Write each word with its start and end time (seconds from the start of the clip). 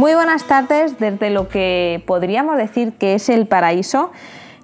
Muy 0.00 0.14
buenas 0.14 0.44
tardes 0.44 0.98
desde 0.98 1.28
lo 1.28 1.48
que 1.48 2.02
podríamos 2.06 2.56
decir 2.56 2.94
que 2.94 3.16
es 3.16 3.28
el 3.28 3.46
paraíso. 3.46 4.12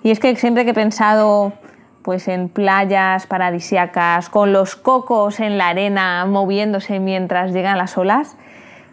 Y 0.03 0.11
es 0.11 0.19
que 0.19 0.35
siempre 0.35 0.65
que 0.65 0.71
he 0.71 0.75
pensado 0.75 1.53
pues 2.01 2.27
en 2.27 2.49
playas 2.49 3.27
paradisiacas, 3.27 4.31
con 4.31 4.55
los 4.55 4.77
cocos 4.77 5.39
en 5.41 5.59
la 5.59 5.69
arena 5.69 6.25
moviéndose 6.25 7.01
mientras 7.01 7.53
llegan 7.53 7.77
las 7.77 7.99
olas, 7.99 8.39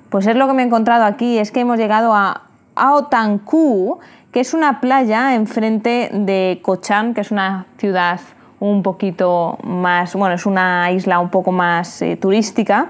pues 0.10 0.28
es 0.28 0.36
lo 0.36 0.46
que 0.48 0.54
me 0.54 0.64
he 0.64 0.66
encontrado 0.66 1.06
aquí, 1.06 1.38
es 1.38 1.54
que 1.54 1.62
hemos 1.62 1.78
llegado 1.78 2.14
a 2.14 2.42
Aotankú, 2.76 4.00
que 4.34 4.42
es 4.42 4.54
una 4.54 4.82
playa 4.82 5.36
enfrente 5.36 6.10
de 6.12 6.60
Cochan, 6.62 7.14
que 7.14 7.22
es 7.22 7.32
una 7.32 7.68
ciudad 7.78 8.20
un 8.60 8.84
poquito 8.84 9.60
más, 9.64 10.14
bueno, 10.14 10.36
es 10.36 10.46
una 10.46 10.92
isla 10.92 11.20
un 11.20 11.30
poco 11.30 11.54
más 11.54 12.02
eh, 12.02 12.18
turística, 12.18 12.90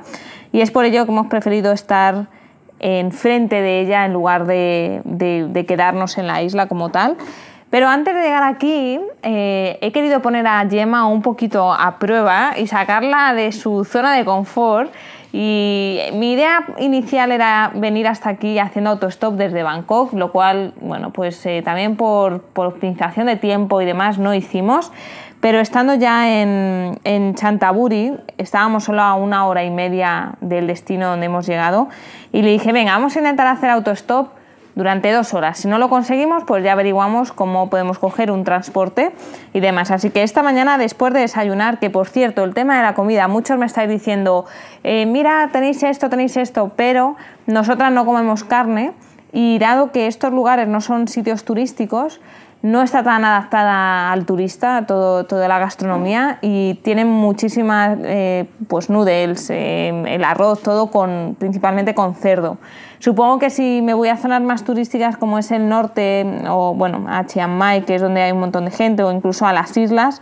y 0.51 0.61
es 0.61 0.71
por 0.71 0.85
ello 0.85 1.05
que 1.05 1.11
hemos 1.11 1.27
preferido 1.27 1.71
estar 1.71 2.25
enfrente 2.83 3.61
de 3.61 3.79
ella 3.79 4.05
en 4.05 4.13
lugar 4.13 4.45
de, 4.45 5.65
quedarnos 5.67 6.17
en 6.17 6.27
la 6.27 6.43
isla 6.43 6.67
como 6.67 6.89
tal. 6.89 7.15
Pero 7.73 7.89
antes 7.89 8.13
de 8.13 8.21
llegar 8.21 8.43
aquí, 8.43 9.01
eh, 9.23 9.79
he 9.81 9.91
querido 9.91 10.21
poner 10.21 10.45
a 10.45 10.63
Gemma 10.69 11.07
un 11.07 11.23
poquito 11.23 11.73
a 11.73 11.97
prueba 11.97 12.51
y 12.55 12.67
sacarla 12.67 13.33
de 13.33 13.51
su 13.51 13.83
zona 13.83 14.13
de 14.13 14.23
confort. 14.23 14.93
Y 15.31 15.99
mi 16.13 16.33
idea 16.33 16.67
inicial 16.77 17.31
era 17.31 17.71
venir 17.73 18.07
hasta 18.07 18.29
aquí 18.29 18.59
haciendo 18.59 18.91
autostop 18.91 19.33
desde 19.33 19.63
Bangkok, 19.63 20.13
lo 20.13 20.31
cual, 20.31 20.75
bueno, 20.81 21.09
pues 21.09 21.43
eh, 21.47 21.63
también 21.65 21.95
por, 21.95 22.43
por, 22.43 22.67
optimización 22.67 23.25
de 23.25 23.37
tiempo 23.37 23.81
y 23.81 23.85
demás 23.85 24.19
no 24.19 24.35
hicimos. 24.35 24.91
Pero 25.41 25.59
estando 25.59 25.95
ya 25.95 26.29
en, 26.29 26.99
en 27.05 27.33
Chantaburi, 27.33 28.13
estábamos 28.37 28.83
solo 28.83 29.01
a 29.01 29.15
una 29.15 29.47
hora 29.47 29.63
y 29.63 29.71
media 29.71 30.35
del 30.41 30.67
destino 30.67 31.07
donde 31.07 31.25
hemos 31.25 31.47
llegado, 31.47 31.89
y 32.31 32.43
le 32.43 32.51
dije, 32.51 32.71
venga, 32.71 32.91
vamos 32.91 33.15
a 33.15 33.19
intentar 33.19 33.47
hacer 33.47 33.71
autostop 33.71 34.42
durante 34.75 35.11
dos 35.11 35.33
horas. 35.33 35.59
Si 35.59 35.67
no 35.67 35.77
lo 35.77 35.89
conseguimos, 35.89 36.43
pues 36.45 36.63
ya 36.63 36.71
averiguamos 36.71 37.31
cómo 37.31 37.69
podemos 37.69 37.99
coger 37.99 38.31
un 38.31 38.43
transporte 38.43 39.11
y 39.53 39.59
demás. 39.59 39.91
Así 39.91 40.09
que 40.09 40.23
esta 40.23 40.43
mañana, 40.43 40.77
después 40.77 41.13
de 41.13 41.21
desayunar, 41.21 41.79
que 41.79 41.89
por 41.89 42.07
cierto, 42.07 42.43
el 42.43 42.53
tema 42.53 42.77
de 42.77 42.83
la 42.83 42.93
comida, 42.93 43.27
muchos 43.27 43.57
me 43.57 43.65
estáis 43.65 43.89
diciendo, 43.89 44.45
eh, 44.83 45.05
mira, 45.05 45.49
tenéis 45.51 45.83
esto, 45.83 46.09
tenéis 46.09 46.37
esto, 46.37 46.71
pero 46.75 47.15
nosotras 47.45 47.91
no 47.91 48.05
comemos 48.05 48.43
carne 48.43 48.93
y 49.31 49.57
dado 49.59 49.91
que 49.91 50.07
estos 50.07 50.31
lugares 50.31 50.67
no 50.67 50.79
son 50.81 51.07
sitios 51.07 51.43
turísticos, 51.43 52.21
no 52.63 52.81
está 52.81 53.03
tan 53.03 53.25
adaptada 53.25 54.13
al 54.13 54.25
turista, 54.25 54.85
todo, 54.87 55.25
toda 55.25 55.49
la 55.49 55.59
gastronomía, 55.59 56.39
y 56.41 56.75
tienen 56.75 57.09
muchísimas 57.09 57.99
eh, 58.03 58.45
pues 58.69 58.89
noodles, 58.89 59.49
eh, 59.49 59.89
el 60.07 60.23
arroz, 60.23 60.61
todo 60.61 60.87
con, 60.87 61.35
principalmente 61.37 61.93
con 61.93 62.15
cerdo. 62.15 62.57
Supongo 62.99 63.37
que 63.37 63.49
si 63.49 63.81
me 63.81 63.93
voy 63.93 64.07
a 64.07 64.15
zonas 64.15 64.41
más 64.41 64.63
turísticas 64.63 65.17
como 65.17 65.39
es 65.39 65.51
el 65.51 65.67
norte, 65.67 66.25
o 66.47 66.73
bueno, 66.73 67.05
a 67.09 67.25
Chiang 67.25 67.51
Mai, 67.51 67.81
que 67.81 67.95
es 67.95 68.01
donde 68.01 68.21
hay 68.21 68.31
un 68.31 68.39
montón 68.39 68.63
de 68.63 68.71
gente, 68.71 69.03
o 69.03 69.11
incluso 69.11 69.45
a 69.45 69.51
las 69.51 69.75
islas, 69.75 70.21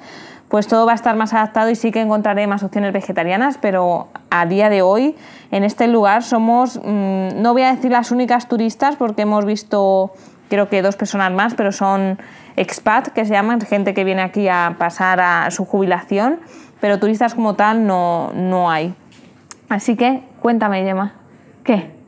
pues 0.51 0.67
todo 0.67 0.85
va 0.85 0.91
a 0.91 0.95
estar 0.95 1.15
más 1.15 1.33
adaptado 1.33 1.69
y 1.69 1.75
sí 1.75 1.91
que 1.91 2.01
encontraré 2.01 2.45
más 2.45 2.61
opciones 2.61 2.91
vegetarianas, 2.91 3.57
pero 3.57 4.09
a 4.29 4.45
día 4.45 4.69
de 4.69 4.81
hoy 4.81 5.15
en 5.49 5.63
este 5.63 5.87
lugar 5.87 6.23
somos, 6.23 6.77
mm, 6.83 7.41
no 7.41 7.53
voy 7.53 7.61
a 7.61 7.73
decir 7.73 7.89
las 7.89 8.11
únicas 8.11 8.49
turistas 8.49 8.97
porque 8.97 9.21
hemos 9.21 9.45
visto 9.45 10.11
creo 10.49 10.67
que 10.67 10.81
dos 10.81 10.97
personas 10.97 11.31
más, 11.31 11.53
pero 11.55 11.71
son 11.71 12.19
expat, 12.57 13.07
que 13.07 13.23
se 13.23 13.31
llaman, 13.31 13.61
gente 13.61 13.93
que 13.93 14.03
viene 14.03 14.21
aquí 14.21 14.49
a 14.49 14.75
pasar 14.77 15.21
a 15.21 15.49
su 15.51 15.63
jubilación, 15.63 16.41
pero 16.81 16.99
turistas 16.99 17.33
como 17.33 17.55
tal 17.55 17.87
no, 17.87 18.33
no 18.35 18.69
hay. 18.69 18.93
Así 19.69 19.95
que 19.95 20.21
cuéntame, 20.41 20.83
Gemma, 20.83 21.13
¿qué? 21.63 22.00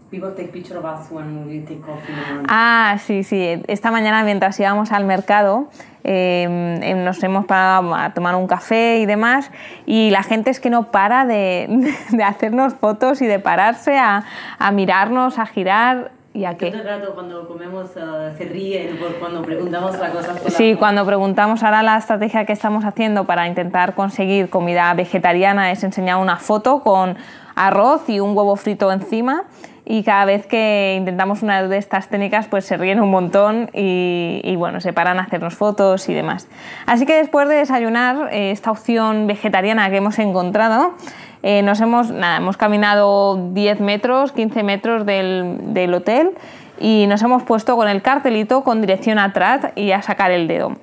Ah, 2.48 2.98
sí, 3.00 3.24
sí. 3.24 3.62
Esta 3.68 3.92
mañana 3.92 4.24
mientras 4.24 4.60
íbamos 4.60 4.92
al 4.92 5.06
mercado 5.06 5.68
em, 6.04 7.04
nos 7.04 7.24
hemos 7.24 7.46
parado 7.46 7.96
a 7.96 8.14
tomar 8.14 8.36
un 8.36 8.48
café 8.48 9.00
y 9.00 9.06
demás 9.06 9.52
y 9.86 10.10
la 10.12 10.24
gente 10.24 10.50
es 10.50 10.60
que 10.60 10.70
no 10.70 10.92
para 10.92 11.26
de, 11.26 11.68
de 12.12 12.24
hacernos 12.24 12.74
fotos 12.74 13.22
y 13.22 13.26
de 13.28 13.40
pararse 13.40 13.98
a, 13.98 14.24
a 14.60 14.72
mirarnos, 14.72 15.40
a 15.40 15.46
girar 15.46 16.12
¿Y 16.36 16.46
a 16.46 16.58
qué? 16.58 16.72
rato 16.72 17.14
cuando 17.14 17.48
comemos 17.48 17.92
uh, 17.96 18.36
se 18.36 18.46
ríen 18.46 18.98
por 18.98 19.14
cuando 19.20 19.44
preguntamos 19.44 20.00
la 20.00 20.10
cosa. 20.10 20.34
Sí, 20.50 20.76
cuando 20.76 21.06
preguntamos 21.06 21.62
ahora 21.62 21.84
la 21.84 21.98
estrategia 21.98 22.44
que 22.46 22.54
estamos 22.54 22.86
haciendo 22.86 23.26
para 23.26 23.48
intentar 23.48 23.94
conseguir 23.94 24.50
comida 24.50 24.92
vegetariana 24.96 25.72
es 25.72 25.84
enseñar 25.84 26.18
una 26.18 26.38
foto 26.38 26.80
con 26.80 27.18
arroz 27.56 28.10
y 28.10 28.20
un 28.20 28.36
huevo 28.36 28.56
frito 28.56 28.92
encima 28.92 29.44
y 29.86 30.04
cada 30.04 30.26
vez 30.26 30.48
que 30.48 30.96
intentamos 30.98 31.44
una 31.44 31.64
de 31.68 31.78
estas 31.78 32.08
técnicas 32.08 32.48
pues 32.48 32.66
se 32.66 32.78
ríen 32.78 33.02
un 33.02 33.12
montón 33.12 33.70
y, 33.74 34.56
bueno, 34.58 34.80
se 34.80 34.94
paran 34.94 35.20
a 35.20 35.24
hacernos 35.24 35.56
fotos 35.56 36.08
y 36.10 36.14
demás. 36.14 36.48
Así 36.86 37.06
que 37.06 37.16
después 37.16 37.50
de 37.50 37.56
desayunar 37.56 38.30
eh, 38.32 38.52
esta 38.52 38.72
opción 38.72 39.28
vegetariana 39.28 39.90
que 39.90 39.98
hemos 39.98 40.20
encontrado, 40.20 40.94
eh, 41.42 41.62
nos 41.62 41.82
hemos, 41.82 42.12
nada, 42.12 42.38
hemos 42.38 42.56
caminado 42.56 43.50
10 43.52 43.82
metros, 43.82 44.32
15 44.32 44.64
metros 44.64 45.06
del, 45.06 45.58
del, 45.74 45.94
hotel 45.94 46.32
y 46.80 47.06
nos 47.08 47.22
hemos 47.22 47.44
puesto 47.44 47.76
con 47.76 47.90
el 47.90 48.02
cartelito 48.02 48.64
con 48.64 48.80
dirección 48.80 49.20
a 49.20 49.34
Trat 49.34 49.78
y 49.78 49.92
a 49.92 50.02
sacar 50.02 50.32
el 50.32 50.48
dedo. 50.48 50.78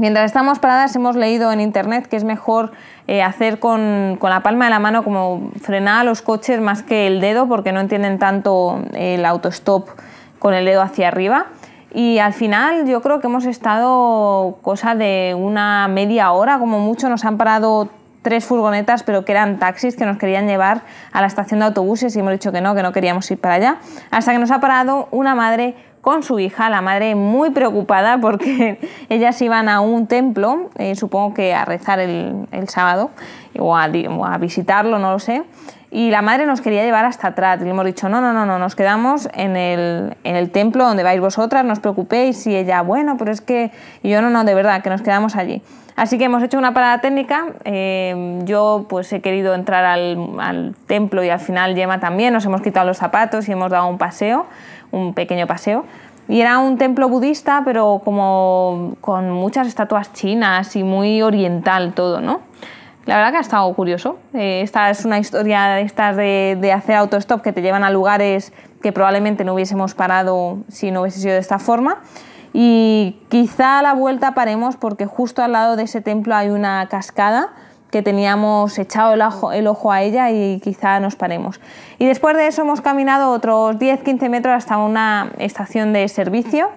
Mientras 0.00 0.24
estamos 0.24 0.58
paradas 0.58 0.96
hemos 0.96 1.14
leído 1.14 1.52
en 1.52 1.60
internet 1.60 2.06
que 2.06 2.16
es 2.16 2.24
mejor 2.24 2.72
eh, 3.06 3.22
hacer 3.22 3.58
con, 3.58 4.16
con, 4.18 4.30
la 4.30 4.40
palma 4.40 4.64
de 4.64 4.70
la 4.70 4.78
mano 4.78 5.04
como 5.04 5.50
frenar 5.60 6.06
los 6.06 6.22
coches 6.22 6.58
más 6.58 6.82
que 6.82 7.06
el 7.06 7.20
dedo 7.20 7.46
porque 7.48 7.70
no 7.70 7.80
entienden 7.80 8.18
tanto 8.18 8.82
el 8.94 9.26
autostop 9.26 9.90
con 10.38 10.54
el 10.54 10.64
dedo 10.64 10.80
hacia 10.80 11.08
arriba. 11.08 11.48
Y 11.92 12.16
al 12.16 12.32
final 12.32 12.86
yo 12.86 13.02
creo 13.02 13.20
que 13.20 13.26
hemos 13.26 13.44
estado 13.44 14.56
cosa 14.62 14.94
de 14.94 15.36
una 15.38 15.86
media 15.88 16.32
hora, 16.32 16.58
como 16.58 16.78
mucho 16.78 17.10
nos 17.10 17.26
han 17.26 17.36
parado 17.36 17.90
tres 18.22 18.46
furgonetas, 18.46 19.02
pero 19.02 19.26
que 19.26 19.32
eran 19.32 19.58
taxis 19.58 19.96
que 19.96 20.06
nos 20.06 20.16
querían 20.16 20.46
llevar 20.46 20.80
a 21.12 21.20
la 21.20 21.26
estación 21.26 21.60
de 21.60 21.66
autobuses 21.66 22.16
y 22.16 22.20
hemos 22.20 22.32
dicho 22.32 22.52
que 22.52 22.62
no, 22.62 22.74
que 22.74 22.82
no 22.82 22.92
queríamos 22.92 23.30
ir 23.30 23.38
para 23.38 23.54
allá. 23.56 23.76
Hasta 24.10 24.32
que 24.32 24.38
nos 24.38 24.50
ha 24.50 24.60
parado 24.60 25.08
una 25.10 25.34
madre 25.34 25.74
con 26.00 26.22
su 26.22 26.38
hija, 26.38 26.70
la 26.70 26.80
madre 26.80 27.14
muy 27.14 27.50
preocupada 27.50 28.18
porque 28.18 28.78
ellas 29.08 29.40
iban 29.42 29.68
a 29.68 29.80
un 29.80 30.06
templo, 30.06 30.70
eh, 30.76 30.94
supongo 30.94 31.34
que 31.34 31.54
a 31.54 31.64
rezar 31.64 32.00
el, 32.00 32.46
sábado 32.68 33.10
o 33.58 33.76
a, 33.76 33.88
visitarlo, 34.38 34.98
no 34.98 35.12
lo 35.12 35.18
sé. 35.18 35.42
Y 35.92 36.10
la 36.10 36.22
madre 36.22 36.46
nos 36.46 36.60
quería 36.60 36.84
llevar 36.84 37.04
hasta 37.04 37.28
atrás. 37.28 37.60
Le 37.60 37.68
hemos 37.68 37.84
dicho, 37.84 38.08
no, 38.08 38.20
no, 38.20 38.32
no, 38.32 38.46
no, 38.46 38.60
nos 38.60 38.76
quedamos 38.76 39.28
en 39.34 39.56
el, 39.56 40.50
templo 40.52 40.84
donde 40.84 41.02
vais 41.02 41.20
vosotras, 41.20 41.64
no 41.64 41.72
os 41.72 41.80
preocupéis. 41.80 42.46
Y 42.46 42.54
ella, 42.54 42.82
bueno, 42.82 43.16
pero 43.18 43.32
es 43.32 43.40
que... 43.40 43.72
Y 44.04 44.10
yo, 44.10 44.22
no, 44.22 44.30
no, 44.30 44.44
de 44.44 44.54
verdad, 44.54 44.82
que 44.82 44.90
nos 44.90 45.02
quedamos 45.02 45.34
allí. 45.34 45.62
Así 46.00 46.16
que 46.16 46.24
hemos 46.24 46.42
hecho 46.42 46.56
una 46.56 46.72
parada 46.72 47.02
técnica. 47.02 47.48
Eh, 47.64 48.38
yo 48.44 48.86
pues 48.88 49.12
he 49.12 49.20
querido 49.20 49.54
entrar 49.54 49.84
al, 49.84 50.74
templo 50.86 51.22
y 51.22 51.28
al 51.28 51.40
final 51.40 51.74
Yema 51.74 52.00
también. 52.00 52.32
Nos 52.32 52.46
hemos 52.46 52.62
quitado 52.62 52.86
los 52.86 52.96
zapatos 52.96 53.46
y 53.50 53.52
hemos 53.52 53.70
dado 53.70 53.86
un 53.86 53.98
paseo, 53.98 54.46
un 54.92 55.14
pequeño 55.14 55.46
paseo. 55.46 55.84
Y 56.28 56.40
era 56.40 56.58
un 56.60 56.78
templo 56.78 57.08
budista, 57.08 57.62
pero 57.64 58.02
como 58.04 58.94
con 59.00 59.30
muchas 59.32 59.66
estatuas 59.66 60.12
chinas 60.12 60.76
y 60.76 60.84
muy 60.84 61.22
oriental 61.22 61.92
todo, 61.92 62.20
¿no? 62.20 62.40
La 63.06 63.16
verdad 63.16 63.32
que 63.32 63.38
ha 63.38 63.40
estado 63.40 63.72
curioso. 63.74 64.18
Eh, 64.34 64.60
esta 64.62 64.90
es 64.90 65.04
una 65.04 65.18
historia 65.18 65.64
de 65.64 65.82
estas 65.82 66.16
de, 66.16 66.72
hacer 66.72 66.94
autostop 66.94 67.40
que 67.42 67.52
te 67.52 67.62
llevan 67.62 67.82
a 67.82 67.90
lugares 67.90 68.52
que 68.82 68.92
probablemente 68.92 69.44
no 69.44 69.54
hubiésemos 69.54 69.94
parado 69.94 70.58
si 70.68 70.90
no 70.90 71.00
hubiese 71.02 71.18
sido 71.18 71.34
de 71.34 71.40
esta 71.40 71.58
forma. 71.58 71.98
Y 72.52 73.18
quizá 73.28 73.80
a 73.80 73.82
la 73.82 73.94
vuelta 73.94 74.32
paremos 74.34 74.76
porque 74.76 75.06
justo 75.06 75.42
al 75.42 75.52
lado 75.52 75.76
de 75.76 75.84
ese 75.84 76.00
templo 76.00 76.34
hay 76.36 76.50
una 76.50 76.86
cascada 76.88 77.48
que 77.90 78.02
teníamos 78.02 78.78
echado 78.78 79.14
el 79.14 79.22
ojo, 79.22 79.52
el 79.52 79.66
ojo 79.66 79.92
a 79.92 80.02
ella 80.02 80.30
y 80.30 80.60
quizá 80.60 81.00
nos 81.00 81.16
paremos. 81.16 81.60
Y 81.98 82.06
después 82.06 82.36
de 82.36 82.46
eso 82.46 82.62
hemos 82.62 82.80
caminado 82.80 83.30
otros 83.30 83.76
10-15 83.76 84.28
metros 84.28 84.54
hasta 84.54 84.78
una 84.78 85.32
estación 85.38 85.92
de 85.92 86.08
servicio 86.08 86.70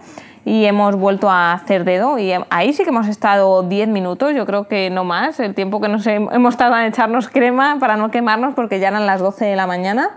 y 0.45 0.65
hemos 0.65 0.95
vuelto 0.95 1.29
a 1.29 1.53
hacer 1.53 1.85
dedo 1.85 2.19
y 2.19 2.33
ahí 2.49 2.73
sí 2.73 2.83
que 2.83 2.89
hemos 2.89 3.07
estado 3.07 3.63
10 3.63 3.87
minutos, 3.87 4.33
yo 4.35 4.45
creo 4.45 4.67
que 4.67 4.89
no 4.89 5.03
más, 5.05 5.39
el 5.39 5.55
tiempo 5.55 5.79
que 5.79 5.87
nos 5.87 6.05
hemos 6.05 6.53
estado 6.53 6.75
en 6.77 6.85
echarnos 6.85 7.29
crema 7.29 7.77
para 7.79 7.95
no 7.95 8.11
quemarnos 8.11 8.53
porque 8.53 8.79
ya 8.79 8.89
eran 8.89 9.05
las 9.05 9.21
12 9.21 9.45
de 9.45 9.55
la 9.55 9.67
mañana 9.67 10.11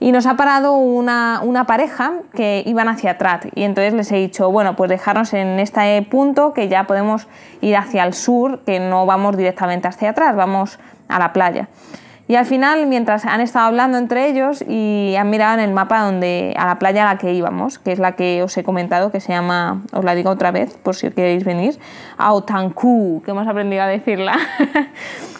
y 0.00 0.12
nos 0.12 0.26
ha 0.26 0.36
parado 0.36 0.74
una, 0.74 1.40
una, 1.42 1.64
pareja 1.64 2.14
que 2.34 2.62
iban 2.66 2.88
hacia 2.88 3.12
atrás 3.12 3.46
y 3.54 3.62
entonces 3.62 3.94
les 3.94 4.12
he 4.12 4.16
dicho, 4.16 4.50
bueno, 4.50 4.76
pues 4.76 4.90
dejarnos 4.90 5.32
en 5.34 5.58
este 5.60 6.02
punto 6.02 6.52
que 6.52 6.68
ya 6.68 6.84
podemos 6.84 7.26
ir 7.60 7.76
hacia 7.76 8.04
el 8.04 8.14
sur, 8.14 8.60
que 8.64 8.80
no 8.80 9.06
vamos 9.06 9.36
directamente 9.36 9.88
hacia 9.88 10.10
atrás, 10.10 10.36
vamos 10.36 10.78
a 11.08 11.18
la 11.18 11.32
playa. 11.32 11.68
Y 12.28 12.34
al 12.34 12.44
final, 12.44 12.86
mientras 12.86 13.24
han 13.24 13.40
estado 13.40 13.66
hablando 13.66 13.98
entre 13.98 14.28
ellos 14.28 14.64
y 14.66 15.14
han 15.16 15.30
mirado 15.30 15.54
en 15.54 15.60
el 15.60 15.72
mapa 15.72 16.02
donde, 16.02 16.54
a 16.58 16.66
la 16.66 16.78
playa 16.78 17.08
a 17.08 17.14
la 17.14 17.18
que 17.18 17.32
íbamos, 17.32 17.78
que 17.78 17.92
es 17.92 18.00
la 18.00 18.12
que 18.12 18.42
os 18.42 18.56
he 18.56 18.64
comentado, 18.64 19.12
que 19.12 19.20
se 19.20 19.32
llama, 19.32 19.82
os 19.92 20.04
la 20.04 20.14
digo 20.16 20.30
otra 20.30 20.50
vez 20.50 20.76
por 20.76 20.96
si 20.96 21.08
queréis 21.10 21.44
venir, 21.44 21.78
Aotanku, 22.18 23.22
que 23.24 23.30
hemos 23.30 23.46
aprendido 23.46 23.84
a 23.84 23.86
decirla. 23.86 24.36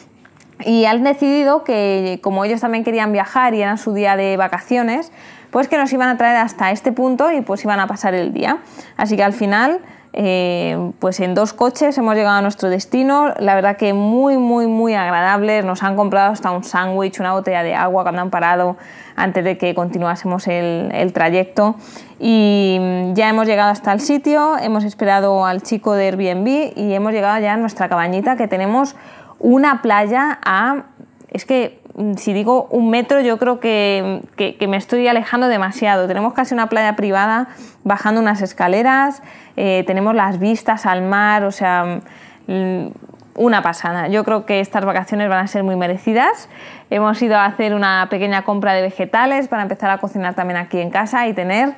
y 0.65 0.85
han 0.87 1.05
decidido 1.05 1.65
que, 1.65 2.21
como 2.23 2.45
ellos 2.45 2.61
también 2.61 2.85
querían 2.85 3.13
viajar 3.13 3.55
y 3.55 3.63
era 3.63 3.77
su 3.77 3.93
día 3.93 4.17
de 4.17 4.37
vacaciones, 4.37 5.13
pues 5.51 5.69
que 5.69 5.77
nos 5.77 5.93
iban 5.93 6.09
a 6.09 6.17
traer 6.17 6.37
hasta 6.37 6.71
este 6.71 6.93
punto 6.93 7.31
y 7.31 7.41
pues 7.41 7.65
iban 7.65 7.81
a 7.81 7.87
pasar 7.87 8.15
el 8.15 8.33
día. 8.33 8.59
Así 8.97 9.17
que 9.17 9.23
al 9.23 9.33
final 9.33 9.81
eh, 10.19 10.93
pues 10.99 11.21
en 11.21 11.35
dos 11.35 11.53
coches 11.53 11.99
hemos 11.99 12.15
llegado 12.15 12.39
a 12.39 12.41
nuestro 12.41 12.71
destino, 12.71 13.35
la 13.39 13.55
verdad 13.55 13.77
que 13.77 13.93
muy, 13.93 14.39
muy, 14.39 14.67
muy 14.67 14.95
agradables, 14.95 15.63
nos 15.63 15.83
han 15.83 15.95
comprado 15.95 16.33
hasta 16.33 16.53
un 16.53 16.65
sándwich, 16.65 17.21
una 17.21 17.35
botella 17.35 17.63
de 17.63 17.75
agua 17.75 18.03
cuando 18.03 18.23
han 18.23 18.31
parado 18.31 18.79
antes 19.15 19.45
de 19.45 19.59
que 19.59 19.75
continuásemos 19.75 20.49
el, 20.49 20.89
el, 20.95 21.13
trayecto. 21.13 21.77
Y 22.19 22.81
ya 23.13 23.29
hemos 23.29 23.47
llegado 23.47 23.71
hasta 23.71 23.93
el 23.93 24.01
sitio, 24.01 24.57
hemos 24.57 24.85
esperado 24.85 25.45
al 25.45 25.61
chico 25.63 25.93
de 25.93 26.07
Airbnb 26.07 26.73
y 26.75 26.95
hemos 26.95 27.13
llegado 27.13 27.39
ya 27.43 27.53
a 27.53 27.57
nuestra 27.59 27.91
cabañita 27.91 28.37
que 28.37 28.49
tenemos 28.49 28.97
una 29.39 29.83
playa 29.83 30.39
a... 30.45 30.85
es 31.31 31.45
que 31.45 31.81
si 32.17 32.33
digo 32.35 32.69
un 32.71 32.91
metro, 32.91 33.21
yo 33.21 33.39
creo 33.39 33.59
que, 33.59 34.21
que, 34.37 34.69
me 34.69 34.77
estoy 34.77 35.09
alejando 35.09 35.49
demasiado. 35.49 36.07
Tenemos 36.07 36.35
casi 36.35 36.53
una 36.53 36.69
playa 36.69 36.95
privada 36.95 37.49
bajando 37.85 38.21
unas 38.21 38.43
escaleras, 38.43 39.23
eh, 39.57 39.83
tenemos 39.87 40.15
las 40.15 40.39
vistas 40.39 40.85
al 40.85 41.03
mar, 41.03 41.45
o 41.45 41.53
sea, 41.53 42.01
mm, 42.47 42.89
una 43.35 43.63
pasada. 43.63 44.09
Yo 44.09 44.25
creo 44.25 44.45
que 44.45 44.61
estas 44.61 44.85
vacaciones 44.85 45.29
van 45.29 45.45
a 45.45 45.47
ser 45.47 45.63
muy 45.63 45.77
merecidas. 45.77 46.49
Hemos 46.91 47.21
ido 47.23 47.37
a 47.37 47.47
hacer 47.47 47.75
una 47.75 48.09
pequeña 48.11 48.43
compra 48.43 48.75
de 48.75 48.83
vegetales 48.83 49.49
para 49.49 49.63
empezar 49.63 49.91
a 49.91 49.99
cocinar 49.99 50.35
también 50.35 50.59
aquí 50.59 50.81
en 50.81 50.91
casa 50.91 51.27
y 51.27 51.33
tener 51.33 51.75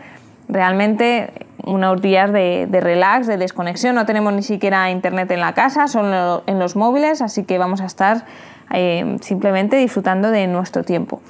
realmente 0.48 1.30
unos 1.64 2.00
días 2.00 2.32
de, 2.32 2.66
de, 2.68 2.80
relax, 2.80 3.26
de 3.26 3.36
desconexión. 3.36 3.94
No 3.94 4.06
tenemos 4.06 4.32
ni 4.32 4.42
siquiera 4.42 4.90
internet 4.90 5.30
en 5.30 5.40
la 5.40 5.54
casa, 5.54 5.88
solo 5.88 6.42
en 6.46 6.58
los 6.58 6.76
móviles, 6.76 7.22
así 7.22 7.44
que 7.44 7.58
vamos 7.58 7.80
a 7.80 7.86
estar 7.86 8.24
eh, 8.72 9.16
simplemente 9.20 9.76
disfrutando 9.76 10.30
de 10.30 10.46
nuestro 10.46 10.84
tiempo. 10.84 11.22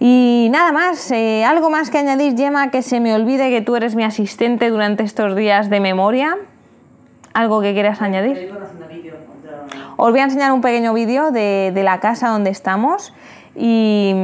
Y 0.00 0.48
nada 0.52 0.72
más, 0.72 1.10
eh, 1.10 1.44
algo 1.44 1.70
más 1.70 1.90
que 1.90 1.98
añadir, 1.98 2.36
Gemma, 2.36 2.70
que 2.70 2.82
se 2.82 3.00
me 3.00 3.14
olvide 3.14 3.50
que 3.50 3.60
tú 3.60 3.76
eres 3.76 3.94
mi 3.94 4.04
asistente 4.04 4.70
durante 4.70 5.02
estos 5.02 5.34
días 5.34 5.70
de 5.70 5.80
memoria. 5.80 6.36
¿Algo 7.34 7.60
que 7.60 7.74
quieras 7.74 8.00
añadir? 8.00 8.52
Os 9.96 10.10
voy 10.10 10.20
a 10.20 10.24
enseñar 10.24 10.52
un 10.52 10.60
pequeño 10.60 10.94
vídeo 10.94 11.30
de, 11.30 11.72
la 11.74 11.98
casa 12.00 12.28
donde 12.28 12.50
estamos 12.50 13.12
y, 13.56 14.14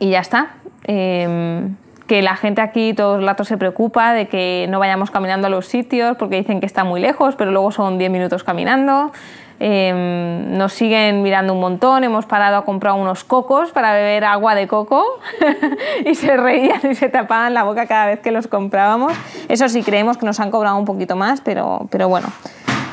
ya 0.00 0.20
está. 0.20 0.54
Em, 0.84 1.76
que 2.12 2.20
la 2.20 2.36
gente 2.36 2.60
aquí 2.60 2.92
todo 2.92 3.16
el 3.16 3.26
rato 3.26 3.42
se 3.42 3.56
preocupa 3.56 4.12
de 4.12 4.28
que 4.28 4.66
no 4.68 4.78
vayamos 4.78 5.10
caminando 5.10 5.46
a 5.46 5.50
los 5.50 5.64
sitios 5.64 6.14
porque 6.18 6.36
dicen 6.36 6.60
que 6.60 6.66
está 6.66 6.84
muy 6.84 7.00
lejos, 7.00 7.36
pero 7.36 7.50
luego 7.52 7.72
son 7.72 7.96
10 7.96 8.10
minutos 8.10 8.44
caminando. 8.44 9.12
Em, 9.58 10.58
nos 10.58 10.74
siguen 10.74 11.22
mirando 11.22 11.54
un 11.54 11.60
montón, 11.60 12.04
hemos 12.04 12.26
parado 12.26 12.58
a 12.58 12.66
comprar 12.66 12.92
unos 12.92 13.24
cocos 13.24 13.72
para 13.72 13.94
beber 13.94 14.24
agua 14.24 14.54
de 14.54 14.68
coco 14.68 15.02
y 16.04 16.14
se 16.14 16.36
reían 16.36 16.82
y 16.90 16.94
se 16.96 17.08
tapaban 17.08 17.54
la 17.54 17.62
boca 17.62 17.86
cada 17.86 18.04
vez 18.04 18.20
que 18.20 18.30
los 18.30 18.46
comprábamos. 18.46 19.14
Eso 19.48 19.70
sí, 19.70 19.82
creemos 19.82 20.18
que 20.18 20.26
nos 20.26 20.38
han 20.38 20.50
cobrado 20.50 20.76
un 20.76 20.84
poquito 20.84 21.16
más, 21.16 21.40
pero, 21.40 21.86
pero 21.90 22.10
bueno, 22.10 22.28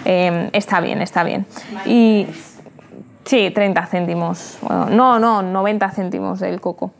em, 0.05 0.49
está 0.53 0.79
bien, 0.79 1.01
está 1.01 1.25
bien. 1.25 1.45
Y 1.85 2.25
sí, 3.25 3.51
30 3.53 3.85
céntimos, 3.87 4.59
no, 4.89 5.19
no, 5.19 5.41
90 5.41 5.89
céntimos 5.89 6.39
del 6.39 6.61
coco. 6.61 6.93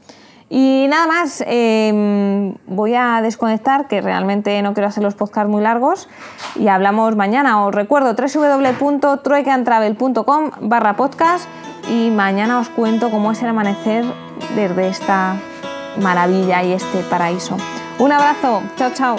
Y 0.49 0.87
nada 0.89 1.05
más, 1.05 1.43
em, 1.45 2.55
voy 2.65 2.95
a 2.95 3.21
desconectar, 3.21 3.87
que 3.87 4.01
realmente 4.01 4.59
no 4.63 4.73
quiero 4.73 4.87
hacer 4.87 5.03
los 5.03 5.13
podcasts 5.13 5.47
muy 5.49 5.61
largos, 5.61 6.09
y 6.55 6.67
hablamos 6.67 7.15
mañana. 7.15 7.63
Os 7.65 7.75
recuerdo 7.75 8.15
www.truecantravel.com 8.15 10.49
barra 10.61 10.95
podcast 10.95 11.47
y 11.87 12.09
mañana 12.09 12.57
os 12.59 12.69
cuento 12.69 13.11
cómo 13.11 13.31
es 13.31 13.43
el 13.43 13.49
amanecer 13.49 14.03
desde 14.55 14.87
esta 14.87 15.35
maravilla 16.01 16.63
y 16.63 16.73
este 16.73 17.03
paraíso. 17.09 17.55
Un 17.99 18.11
abrazo, 18.11 18.63
chao, 18.75 18.89
chao. 18.93 19.17